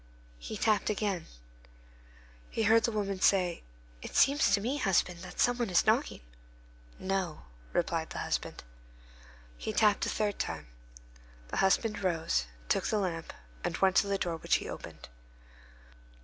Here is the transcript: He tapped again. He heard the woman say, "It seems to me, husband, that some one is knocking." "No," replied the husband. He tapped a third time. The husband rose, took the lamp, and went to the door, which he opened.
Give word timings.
He 0.39 0.57
tapped 0.57 0.89
again. 0.89 1.27
He 2.49 2.63
heard 2.63 2.85
the 2.85 2.91
woman 2.91 3.21
say, 3.21 3.61
"It 4.01 4.15
seems 4.15 4.49
to 4.49 4.59
me, 4.59 4.77
husband, 4.77 5.19
that 5.19 5.39
some 5.39 5.59
one 5.59 5.69
is 5.69 5.85
knocking." 5.85 6.21
"No," 6.97 7.43
replied 7.71 8.09
the 8.09 8.17
husband. 8.17 8.63
He 9.59 9.71
tapped 9.73 10.03
a 10.07 10.09
third 10.09 10.39
time. 10.39 10.65
The 11.49 11.57
husband 11.57 12.01
rose, 12.03 12.47
took 12.67 12.87
the 12.87 12.97
lamp, 12.97 13.31
and 13.63 13.77
went 13.77 13.95
to 13.97 14.07
the 14.07 14.17
door, 14.17 14.37
which 14.37 14.55
he 14.55 14.67
opened. 14.67 15.07